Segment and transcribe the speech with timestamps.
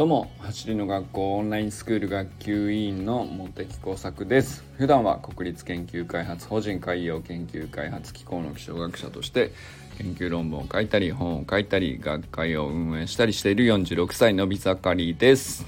[0.00, 4.64] どうも走りの学校オンラインスクール学級委員の茂木耕作です。
[4.78, 9.52] 普段は国立研究開発法人海洋研究開発機構の気象学者として
[9.98, 15.66] 研究論文を書いたり本を書いたり学会を運営したりしている46歳のび盛りです。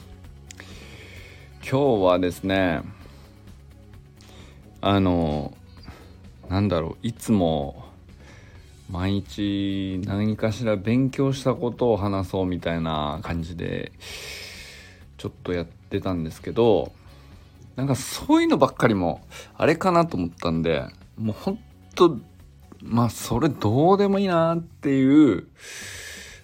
[1.60, 2.80] 今日はですね
[4.80, 5.52] あの
[6.48, 7.81] なんだろういつも
[8.92, 13.90] 毎日何かしら勉強したことを話そうみたいな感じで
[15.16, 16.92] ちょっとやってたんですけど
[17.74, 19.22] なんかそういうのばっかりも
[19.56, 20.84] あれかなと思ったんで
[21.16, 21.58] もうほん
[21.94, 22.18] と
[22.82, 25.48] まあそれどうでもいいなっていう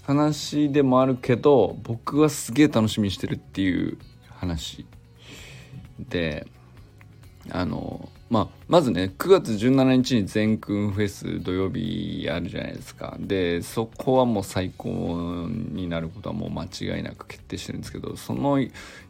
[0.04, 3.98] 話でもあるけど僕はすげえ楽しみにしてるっていう
[4.30, 4.86] 話
[5.98, 6.46] で
[7.50, 13.16] あのまあ、まずね9月17日に全空フェス土曜日あるじゃないですか。
[13.18, 18.58] でそこはもう最高になることはもう間違いなく決定してるんですけどその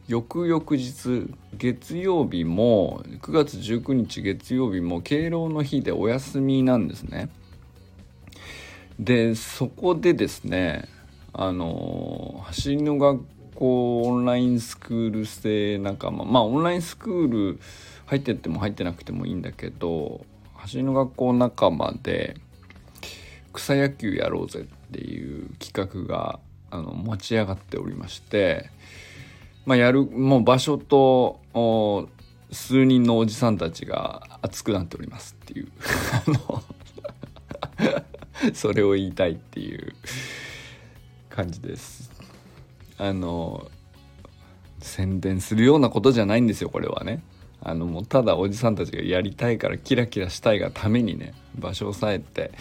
[0.07, 7.29] 翌々日月曜日も9月19日月曜日も敬老の日でお休みなんですね。
[8.97, 10.87] でそこでですね
[11.33, 13.21] あの走りの学
[13.55, 17.59] 校オンラインスクール生仲間まあオンラインスクール
[18.09, 22.35] 入ってっても入ってなくてもいいんだけど走りの学校仲間で
[23.53, 26.39] 草野球やろうぜっていう企画が
[26.71, 28.69] あの持ち上がっておりまして
[29.65, 31.39] まあやるもう場所と
[32.51, 35.71] 数人のおじさんたちが熱くなっておりますっていう。
[38.53, 39.93] それを言いたいっていう。
[41.39, 42.11] 感じです。
[42.97, 43.71] あの
[44.79, 47.23] 宣伝するようなことじゃないんですよこれはね。
[47.61, 52.51] あのもうただおじさんたちがやりたいからキラキラしたいがためにね場所を押さえて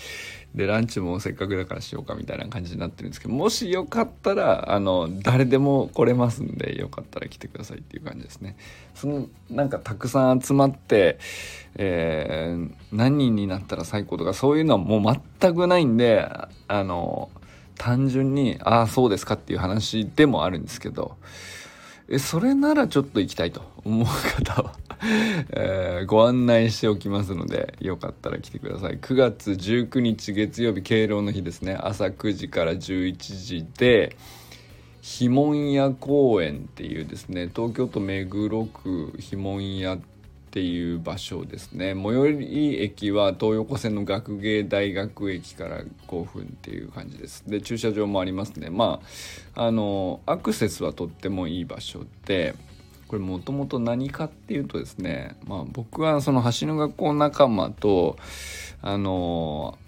[0.55, 8.56] でランチもせっかくだからしようかみたいな感じになってるんですけどもしよかったらあの誰でも来れますんでよかったら来てくださいっていう感じですね。
[8.95, 11.19] そのなんかたくさん集まって、
[11.77, 16.28] えー、何人になったら最高とかそういうのはもう全くないんで
[16.67, 17.31] あの
[17.77, 21.17] 単純にああそうですかっていう話でもあるんですけど
[22.09, 28.98] えそれならちょっと行きたいと思う方はえー、ご案内しておきますのでよかったら来てください。
[28.98, 31.76] 9月19日月曜日敬老の日ですね。
[31.81, 34.16] 朝9時から11時で
[35.00, 39.98] ひもんや公園っていうですね東京都目黒区ひもんやっ
[40.50, 41.94] ていう場所ですね。
[41.94, 47.44] 最寄り駅は東横線の学芸大学駅から5分っていう感じです。
[47.47, 48.70] で駐車場もありますね。
[48.70, 49.00] ま
[49.54, 52.54] ああのアクセスはとってもいい場所で
[53.09, 58.17] これもともと何かっていうとですねまあ僕はその橋の学校仲間と
[58.83, 59.79] あの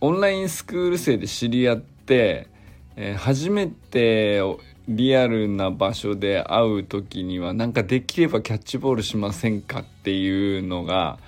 [0.00, 2.48] オンラインスクール生で知り合って、
[2.96, 4.42] えー、初めて
[4.86, 11.18] リアルな場所で会う時にはなんかできればキャッチボールしませんかっていうのが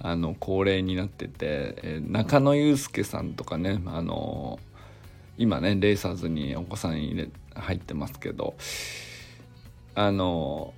[0.00, 4.58] あの恒例になってて、えー、中野祐介さんとかねあの
[5.38, 8.54] 今ねレーサーズにお子さん入れ入ってますけど
[9.98, 10.74] あの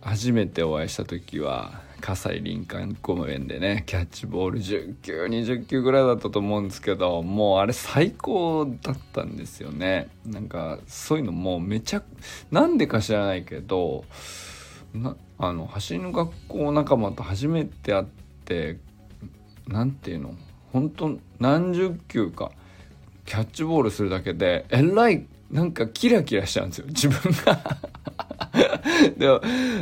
[0.00, 10.08] 初めてお会いした時は葛西林間公園でねキャッチボール10球20球ぐらいだったと思うんですけどもうあれ最高だったんですよね。
[10.24, 12.02] なんかそういうのもうめちゃ
[12.50, 14.06] なんでか知らないけど
[14.94, 18.04] なあの走りの学校仲間と初めて会っ
[18.46, 18.78] て
[19.68, 20.34] 何ていうの
[20.72, 22.50] 本当何十球か
[23.26, 27.78] キャッチボールするだけでえらいなんかキラキラしちゃうんですよ自分が。
[29.16, 29.40] でも、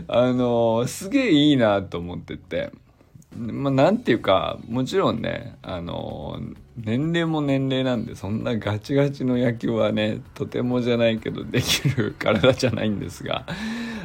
[0.08, 2.70] あの、すげえいいなと思ってて。
[3.36, 6.38] まあ、なんていうか、もちろんね、あの、
[6.76, 13.46] 年齢も年齢なんで、そんなガチガチの野球はね、とてもじゃないけど、できる体じゃないんですが、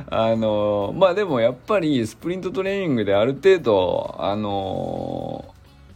[0.10, 5.54] あの、まあでもやっぱり、スプリントトレーニングである程度、あの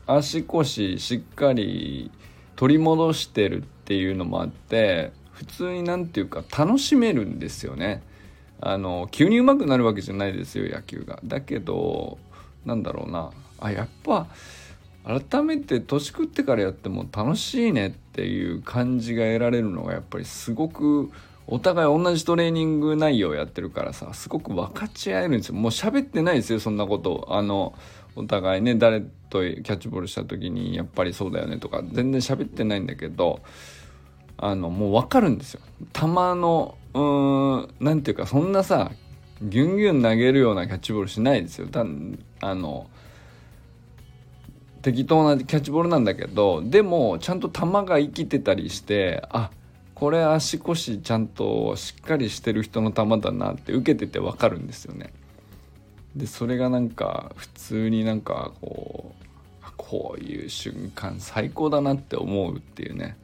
[0.07, 2.11] 足腰しっかり
[2.57, 8.03] 取り戻してるっていうのもあって、普通になんていうか、楽しめるんですよね。
[8.61, 11.19] あの急に上手くなるわけじゃないですよ野球が。
[11.23, 12.17] だけど
[12.65, 13.31] なんだろうな。
[13.59, 14.27] あやっぱ
[15.03, 21.11] 改めて年食ってからやっても楽しいねっていう感じが得られるのがやっぱりすごく
[21.47, 25.55] お互い同じトレーニング内容やってるからさすごく分かち合えるんですよ。
[25.55, 27.27] もう喋ってないですよそんなこと。
[27.29, 27.73] あの
[28.15, 33.39] お互いね誰とキャッチボールした時にやっぱりそうだよねとか全然喋ってないんだけど
[34.37, 35.61] あのもう分かるんですよ。
[35.93, 38.91] 球のうーんなんていうかそんなさ
[39.41, 41.85] ギュンギュン投げるようなキャッチボールしないですよた
[42.41, 42.87] あの
[44.81, 49.51] 適当なキャッチボールなんだけどでもちゃんと球が生きてたりしてあ
[49.95, 55.13] これ足腰ちゃんとしっかりしてる人の球だなって受けてて分かるんですよね。
[56.15, 59.21] でそれがなんか普通になんかこう
[59.77, 63.17] こういう瞬間最高だなって思うっていうね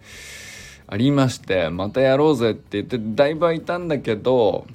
[0.87, 4.65] ありましてまたやろうぜって言ってだいぶ空いたんだけど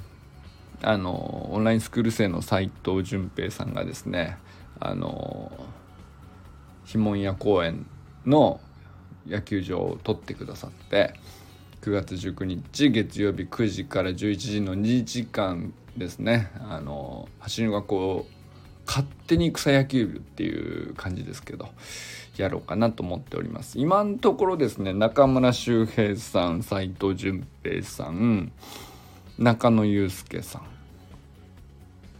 [0.83, 4.37] あのオンラインスクール生の斉藤淳平さんがですね
[4.79, 5.51] あの
[6.85, 7.87] ひもんや公園
[8.27, 8.61] の
[9.27, 11.15] 野球場を取ってくださって
[11.81, 18.27] 9月19日月曜日9時から11時の2時間ですねあの走りの学校
[18.87, 21.69] 勝手に草野球部っていう感じですけど
[22.37, 23.79] やろうかなと思っております。
[23.79, 28.53] 今のところですね中村修平さん斉藤淳平さん
[29.39, 30.63] 中野祐介さん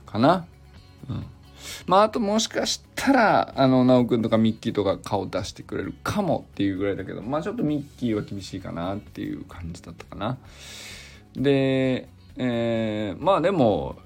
[0.07, 0.47] かな。
[1.09, 1.27] うん。
[1.87, 10.39] まああともしかしたらあの直くんとかミッキーとか顔出してくれるかもっていうぐらいだけどまあちょっとミッキーは厳しいかなっていう感じだったかな。
[11.35, 13.97] でえー、まあでも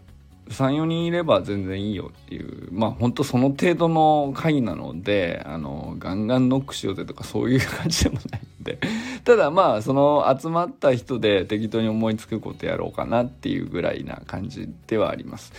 [0.51, 8.79] 34人いれば全然いいよっていうまあほんとその程度の会なのであのガンガンノックしようぜとかそういう感じでもないんで
[9.25, 15.53] ただまあその集まった人で適当に思いつくことやろうかなっていうぐらいな感じではあります。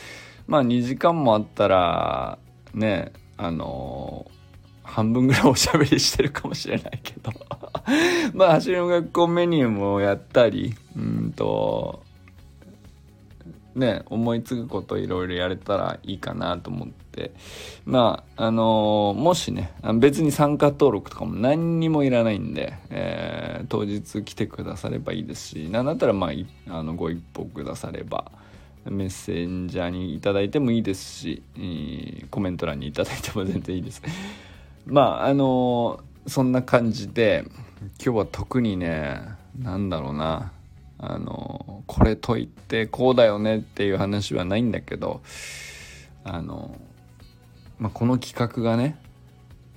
[0.47, 2.37] まあ2時間もあったら
[2.73, 4.31] ねあの
[4.83, 7.31] 半分ぐらいおしゃべりしてるかもしれないけど
[8.33, 12.06] まあ走りの学校メニューもやったりうんと
[13.77, 17.31] ね思いつくこといろいろやれたらいいかなと思って
[17.85, 26.31] まああのもしね別に参加登録とかも何にもいらないんで、えー、当日来てくださればいいですし何だったらまあ
[26.77, 28.31] あのご一報くだされば
[28.89, 31.44] メッセンジャーにいただいてもいいですし、
[32.31, 34.01] コメント欄にいただいても全然いいです。
[34.85, 37.45] まああのそんな感じで
[38.03, 39.21] 今日は特にね
[39.59, 40.51] 何だろうな
[40.99, 45.21] あのこれといってこうだよねっていう話はないんだけど
[46.23, 46.75] あの、
[47.79, 48.97] まあ、この企画がね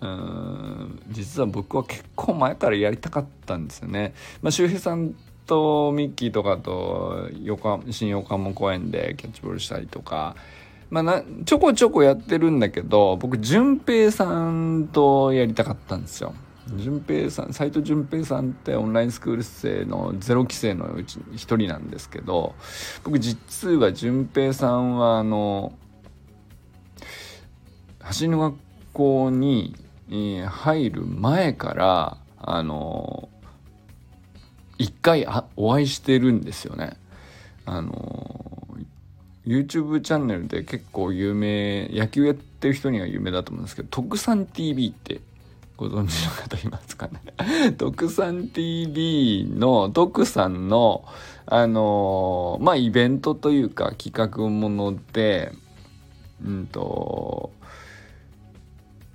[0.00, 4.14] うん実は僕は結構前からやりたかったんですよね。
[4.40, 5.14] まあ、周平さん
[5.46, 10.36] とミッキーとかと横新横浜公園でキャッチボールしたりとか、
[10.88, 16.34] まあな、ちょこちょこやってるんだけど僕淳平さんとやりたかったんですよ。
[16.68, 22.54] 淳平さん斎藤淳平さんってオンラインスクール生のゼロ期生のうち一人なんですけど
[23.04, 25.72] 僕実は淳平さんはあの
[28.20, 28.56] 橋の学
[28.92, 29.74] 校に
[30.46, 33.28] 入る前からあの
[34.78, 35.26] 一回
[35.56, 36.96] お会いしてるんですよね。
[37.66, 38.66] あの
[39.46, 45.20] YouTube チャンネルで結構有名野球やってる人には有名だと思うんですけど「特産 TV」って
[45.80, 47.72] ご存知の方いますかね？
[47.72, 51.06] 特産 TV の徳さんの
[51.46, 55.52] あのまあイベントというか企画もので
[56.44, 57.50] うんと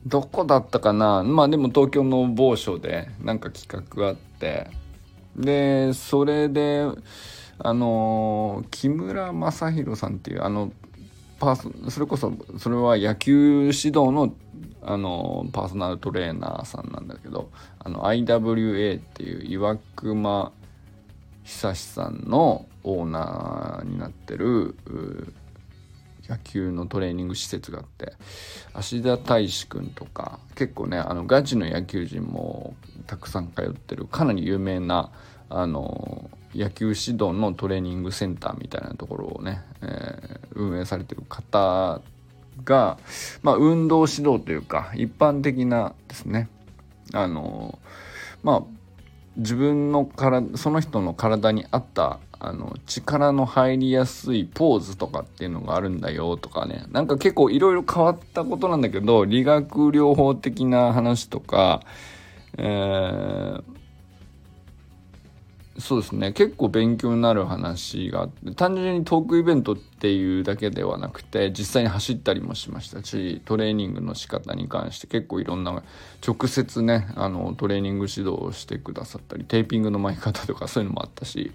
[0.07, 1.21] どこだったかな？
[1.21, 4.71] まあでも東京の某所でなんか企画があって。
[5.37, 6.87] でそれで
[7.59, 10.71] あの木村正弘さんっていうあの
[11.39, 14.33] パーそれこそそれは野球指導の
[14.87, 17.49] あのパーソナルトレーナーさんなんだけど
[17.79, 20.51] あの IWA っていう岩隈
[21.43, 24.75] 久志さんのオーナーになってる
[26.29, 28.13] 野球のトレーニング施設があって
[28.73, 32.75] 芦田大志くんとか結構ねあのガチの野球人も
[33.07, 35.11] たくさん通ってるかなり有名な
[35.49, 42.01] あの野球指導のトレーニングセンターみたいなところをね、えー、運営されてる方
[42.65, 42.97] が、
[43.43, 46.49] まあ、運動指導というか一般的なですね。
[47.13, 47.79] あの
[48.43, 48.63] まあ
[49.37, 56.85] 自分の体その人の体に合ったあの力の入りやすいポーズとかっていうのがあるんだよとかね。
[56.91, 61.81] なんか結構いろいろ変わったことなんだけど理学療法的な話とか、
[62.57, 63.63] えー、
[65.77, 66.31] そうですね。
[66.31, 75.83] 結構勉強になる話があって単純にトークイベントっていうだけではなくて実際に走ったりもしましたしトレーニングの仕方に関して結構いろんな
[76.25, 81.51] 直接ねあのトレーニング指導をしてくださったりテーピングの巻き方とかそういうのもあったし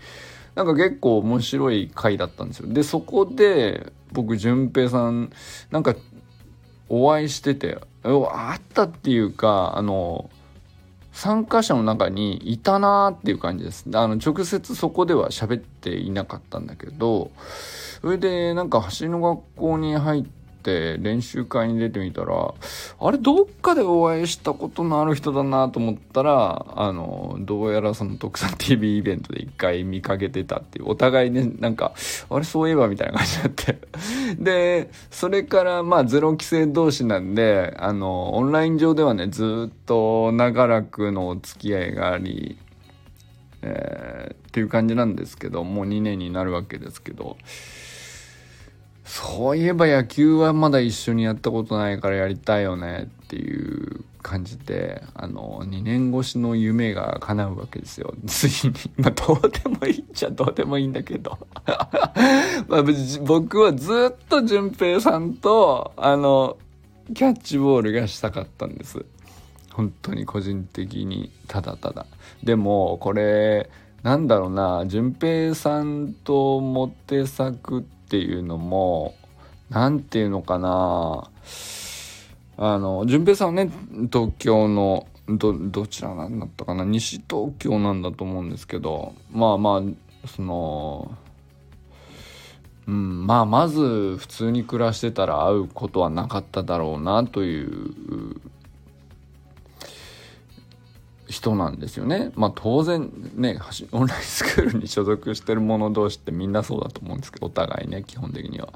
[0.55, 2.71] なんか結構面白い回だったんですよ。
[2.71, 5.31] でそこで僕淳平さん
[5.71, 5.95] なんか
[6.91, 10.29] お会いしててあったっていうかあの
[11.13, 13.85] 参加者の中にいたなーっていう感じです。
[13.95, 17.31] あの直接そこでは喋っていなかったんだけど
[18.01, 20.25] それでなんか橋の学校に入っ
[20.61, 22.55] って練習会に出てみたら
[23.01, 31.95] あれどっかでお会いしたことのある人だなと思ったらあのどうやらその特産 TV イベントで一回見かけてたっていうお互いねなんか
[32.29, 33.79] あれそういえばみたいな感じになって。
[34.39, 42.59] でそれからまあゼロ規制同士なんであのオンライン上ではねずっと長らくのお付き合いがあり
[43.63, 47.37] えー、っていう感じなんですけどもう2年になるわけですけど。
[49.11, 58.15] そういえば野球はまだ一緒にやったことないからやりたいよねっていう感じであの2年越しの夢が叶うわけですよ。
[58.29, 58.75] ついに。
[58.99, 61.37] まあどうでもいいっちゃどうでもいいんだけど。
[62.69, 62.85] まあ、
[63.25, 66.57] 僕はずっと淳平さんとあの
[67.13, 69.05] キャッチボールがしたかったんです。
[69.73, 72.07] 本当に個人的にただただ。
[72.45, 73.71] でもこれ
[74.05, 79.15] なんだろうな淳平さんとモテ作ってていうのも
[79.71, 81.31] 何ていうのかな。
[82.63, 83.71] あの淳平さんはね
[84.13, 86.85] 東京のどどちらなんだったかな。
[86.85, 91.17] 西東京なんだと思うんですけどまあまあその
[92.87, 98.41] うん、まあまず普通に暮らしてたら会うことはなかっただろうなという
[101.41, 102.31] 人なんですよね。
[102.35, 103.59] まあ当然ね
[103.93, 108.73] オンラインスクールに所属してる者同士ってみんなそうだと思うんですけどお互いね基本的には。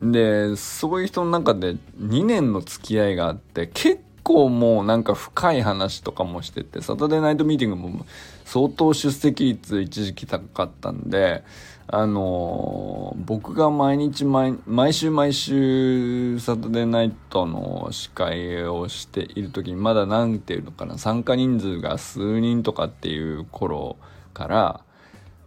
[0.00, 8.06] でそういう人の中で2年の付き合いがあって結構もうなんか深い話とかもしててサタデーナイトミーティングも
[8.48, 11.44] 相当出席率一時期高かったんで
[11.86, 23.98] あのー、僕が毎日毎毎週毎週サタデーナイトの司会をしている時にまだ何ていうのかな参加人数が数人とかっていう頃
[24.32, 24.80] から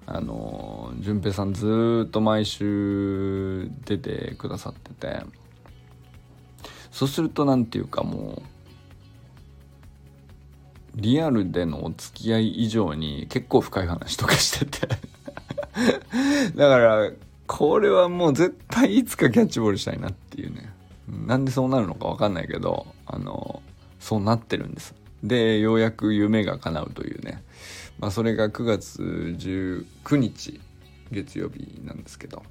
[0.06, 5.24] あのー、平さんずっと毎週出てくださってて
[6.92, 8.51] そうすると何ていうかもう
[10.96, 14.88] リアルでのお付き合い以上に結構深い話とかしてて
[16.56, 17.12] だから、
[17.48, 20.72] これはもう絶対いつかキャッチボールしたいなっていうね。
[21.28, 23.62] なんでそうなるのかわかんないけど、あの、
[24.00, 24.96] そうなってるんです。
[25.24, 27.44] で、ようやく夢が叶うというね。
[28.00, 29.02] まあ、それが9月
[29.38, 30.60] 19日、
[31.12, 32.44] 月曜日なんですけど。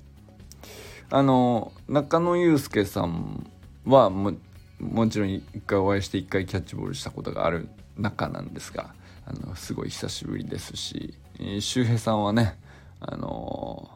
[1.10, 3.50] あの、中野祐介さん
[3.84, 4.34] はも、
[4.80, 8.94] もちろん一回お会いして一回キャッチボールしたことがある中なんですが、
[9.26, 11.14] あの、すごい久しぶりですし、
[11.60, 12.58] 周平さんはね、
[13.00, 13.90] あの、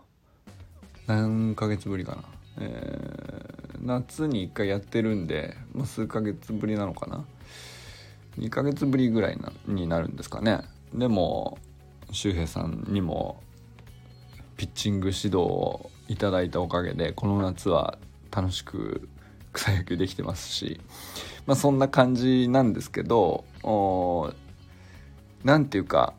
[1.06, 2.22] 何ヶ月ぶりかな、
[2.60, 7.24] えー、夏に1回やってるんで、まあ、数ヶ月ぶりなのかな。
[8.38, 10.60] 2ヶ月ぶりぐらいになるんですかね。
[10.92, 11.58] でも
[12.10, 13.40] 周平さんにも
[14.56, 17.98] ピッチング指導をいただいたおかげでこの夏は
[18.30, 19.08] 楽しく
[19.54, 20.80] 草野球できてますし、
[21.46, 23.44] まあ、そんな感じなんですけど
[25.44, 26.12] 何ていうか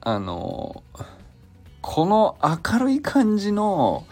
[0.00, 0.82] あの
[1.80, 4.06] この明るい感じの、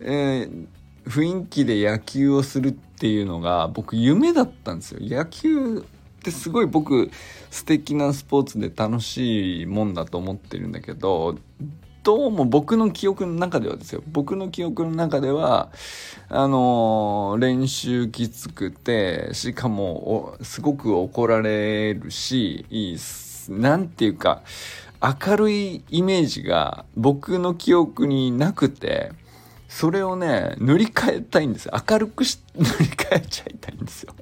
[0.00, 0.66] えー、
[1.08, 5.00] 雰囲気で野球をするっていうのが僕夢だったんですよ。
[5.02, 5.82] 野球っ
[6.22, 7.10] てすごい僕
[7.50, 11.36] 素敵なスポーツで楽しいもんだと思ってるんだけど
[12.06, 15.72] どうも僕の記憶の中ではですよ僕の記憶の中では
[16.28, 22.96] あのー、練習きつくてしかもすごく怒られるしいい
[23.48, 24.44] なんていうか
[25.02, 29.10] 明るいイメージが僕の記憶になくて、
[29.68, 31.72] それをね、塗り替えたいんですよ。
[31.88, 34.14] 明るくし、塗り替えちゃいたいんですよ。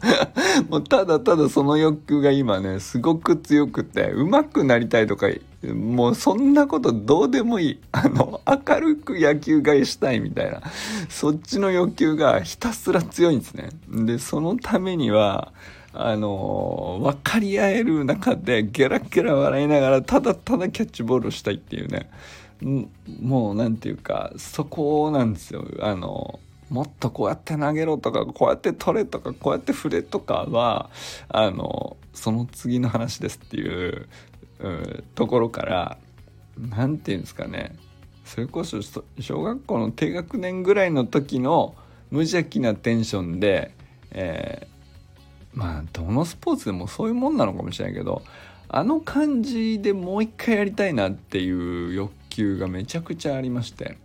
[0.68, 5.28] もうただただその欲求が今ね、すごく強くて、上手くなりたいとか、
[5.74, 7.80] もうそんなことどうでもいい。
[7.92, 10.62] あの、明るく野球がしたいみたいな、
[11.08, 13.70] そっちの欲求がひたすら強いんですね。
[13.88, 15.52] で、そのためには、
[15.92, 22.08] あの分かり合える中でゲラゲラ笑いながらただただキャッチボールをしたいっていうね
[23.20, 26.38] もう何て言うかそこなんですよあの
[26.70, 30.88] もっとこうやって投げろとかこうやって取れとかこうやって振れとかは
[31.28, 34.06] あのその次の話ですっていう
[34.60, 35.98] うところから
[36.56, 37.76] 何て言うんですかね。
[38.24, 38.78] それこそ
[39.18, 41.74] 小学校の低学年ぐらいの時の
[42.10, 43.74] 無邪気なテンションで、
[44.12, 44.70] えー
[45.52, 48.22] まあどのスポーツでもそういうもんなのかもしれないけど
[48.68, 53.98] あの感じでもう一回やりたいなっていう欲求がめちゃくちゃありまして、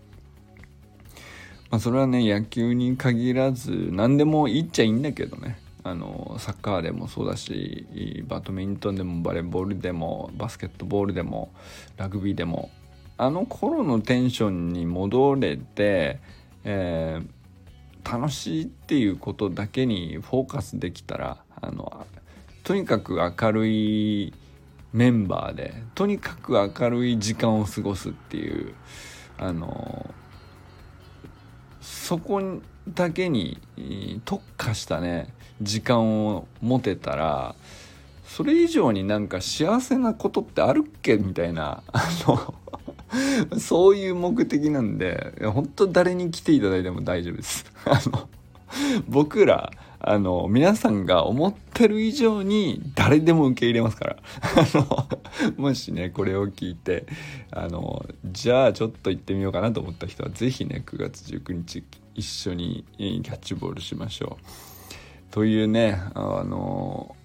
[1.71, 5.59] まあ、それはね野球に限らず何でもいいっちゃいいんだけどね。
[5.83, 11.51] あのサッカーでもそうだしバドミントンでもバレーボールでもバスケットボールでも
[11.95, 12.71] ラグビーでも
[13.17, 16.19] あの頃のテンションに戻れて、
[16.63, 17.35] えー
[18.05, 22.05] 楽しいっていうことだけにフォーカスできたらあの
[22.63, 24.33] とにかく明るい
[24.93, 28.75] メンバーでとにかく明るい時間を過ごすっていう
[29.39, 30.13] あの
[31.85, 32.41] そこ
[32.89, 33.59] だけに
[34.25, 35.27] 特化したね
[35.61, 37.55] 時間を持てたら
[38.25, 42.55] それ以上になんか幸せなことってあるっけみたいなあの
[43.59, 47.65] そういう目的なんで本当誰に来ていただいても大丈夫です。
[47.85, 48.27] あの
[49.07, 49.71] 僕ら
[50.07, 54.17] あの皆さんが思ってる以上に誰でも受け入れますから。
[54.41, 55.07] あの
[55.57, 57.07] もしねこれを聞いて
[57.49, 61.83] あのじゃあちょっと行ってみようかなと思った人は是非ね9月19日
[62.13, 65.33] 一緒にキャッチボールしましょう。
[65.33, 67.15] というねあの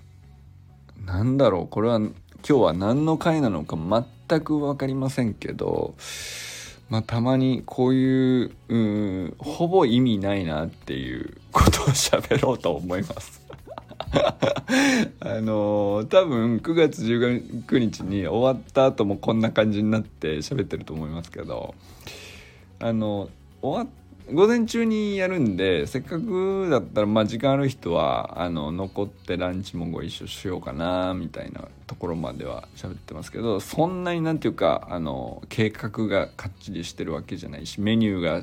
[1.05, 5.95] なんだろうこれは今日は何の回なのか全く分かりませんけど
[6.91, 13.41] まあ、たまにこういううんほぼ意味ないなっていうことを喋ろうと思います。
[15.21, 21.75] あのー、多分9月19日に終わった後もこんな感じになって喋ってると思いますけど
[22.81, 23.29] あの
[23.63, 24.00] 終わっ
[24.33, 38.43] 午前中にやるんでせっかくだったらまあ時間ある人はあの残ってランチもご一緒しようかなみたいなところまでは喋ってますけどそんなになんていうかあの計画がかっちりしてるわけじゃないしメニューが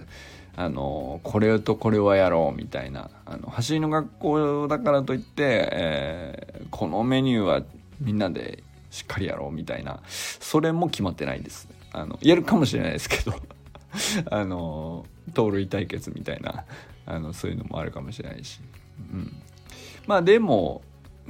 [0.56, 7.62] あのこれとこれはやろうみたいなあの走りの学校だからといって、えー、このメニューは
[8.02, 13.34] みんなでしっかりやろうみたいなそれも決まってないですあのやるかもしれないですけど。
[14.30, 16.66] あの盗塁対決みたいな
[17.06, 18.60] あのそういうのもあるかもしれないし、
[19.12, 19.34] うん、
[20.06, 20.82] まあでも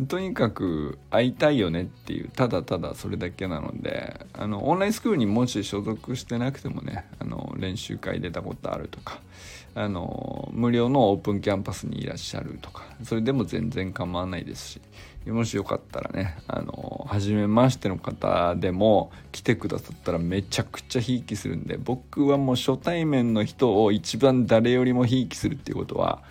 [0.07, 9.19] とにかく会いたいよねっていうただただそれだけなのであのオンラインスクールにもし所属してなくてもねあの練習会出たことあるとか
[9.73, 14.81] あの無料のオープンキャンパスにいらっしゃるとかそれでも全然構わないですし
[15.31, 26.21] もしよかったらねあの初めましての方でも来てくださったらめちゃくちゃひいきするんで僕はもう初対面の人を一番誰よりもひいきするっていうことは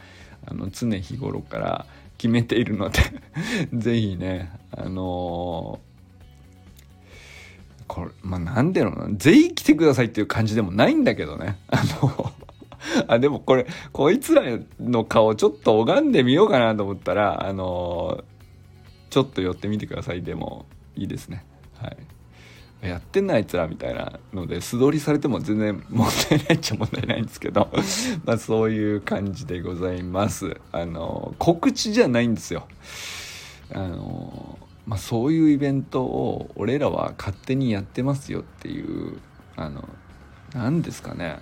[0.47, 1.87] あの常日頃から
[2.19, 3.01] 決めているので
[3.73, 5.81] 是非ねあの
[7.87, 12.33] これまあ何でのぜひ来てくださいっていう感じでもないんだけどねあの
[13.09, 14.43] あでもこれこいつら
[14.81, 18.25] の顔ちょっと拝んでみようかなと思ったらあの
[19.11, 20.23] ちょっと寄ってみてください。
[20.23, 21.45] でもいいですね。
[21.75, 21.97] はい。
[22.83, 27.71] やってんなあいつらみたいなので素通りされても全然問題ないっちゃ問題ないんですけど
[28.25, 30.61] まあそういう感じでございます。
[30.73, 32.67] あの告知じゃないんですよ。
[33.73, 39.19] あのまあそういうイベントを俺らは勝手にやってますよっていう
[39.57, 39.89] あの
[40.55, 41.39] 何ですかね。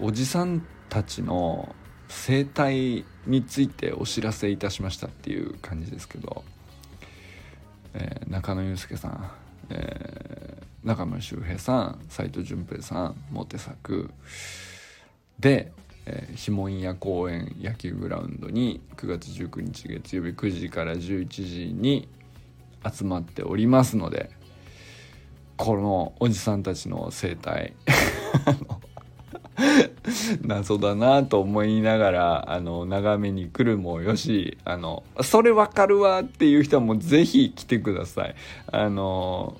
[0.00, 1.74] おじさんたちの
[2.08, 6.44] 生態についてお知らせいたしましたっていう感じですけど、
[7.98, 9.30] えー、中野祐介さん、
[9.70, 14.10] えー、中村修平さん斎藤淳平さんモテ作。
[15.38, 15.72] で、
[16.04, 22.08] えー、ひもんや公園野球グラウンドに9月19日月曜日9時から11時に
[22.86, 24.30] 集まっておりますので
[25.56, 27.74] このおじさんたちの生態。
[30.42, 38.34] 謎だなと思いながらあの眺めに来るもよしあのそれわかるわっていう人はもう是非来てください。
[38.70, 39.56] あの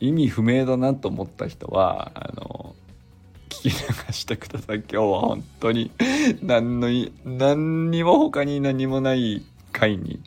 [0.00, 2.74] 意味不明だなと思った人はあの
[3.48, 4.78] 聞き流してください。
[4.78, 5.90] 今日は本当に
[6.42, 6.88] 何の
[7.24, 10.20] 何にも他に何もない回に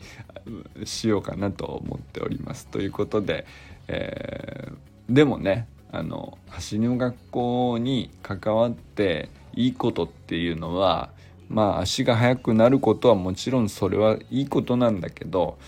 [0.84, 2.66] しようかなと思っております。
[2.68, 3.46] ということで、
[3.88, 11.10] えー、でもねあの走りの学校に関わっていいことっていうのは
[11.48, 15.58] まあ足が速くなることはもちろんそれはいいことなんだけど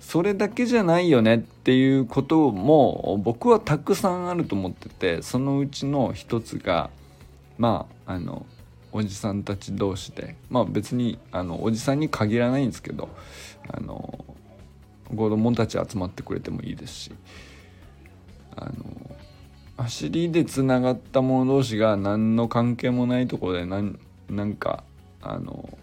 [0.00, 6.90] それだけじゃないよねっていうことも僕はたくさんあると思っててそのうちの一つが
[7.58, 8.46] まああの
[8.92, 13.08] おじさんたち同士でまあ別にあのおじさんに限らないんですけど
[13.68, 14.24] あの
[15.14, 17.12] 子供たち集まってくれてもいいですし
[18.56, 18.72] あの
[19.88, 23.98] 走りでつながった者同士が何の関係もないところでなん
[24.28, 24.84] なんか
[25.22, 25.78] あの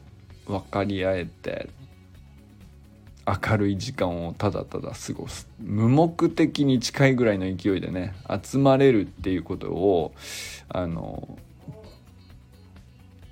[0.45, 1.69] 分かり合えて
[3.25, 5.49] 明るい時間をただただ過ごす。
[5.59, 8.13] 無目的に近いぐらいの勢いでね
[8.43, 10.13] 集まれるっていうことを
[10.69, 11.39] あの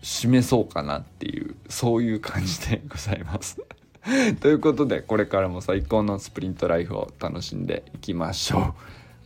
[0.02, 3.62] 示そうかなっていうそういう感じでございます。
[4.42, 8.74] ということでこれからも最高のスプリントライフを楽しんでいきましょ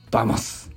[0.09, 0.11] う。
[0.11, 0.76] Vamos。